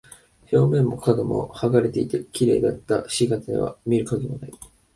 [0.51, 4.53] 表面も角も剥がれていて、綺麗だった菱形は見る影もない。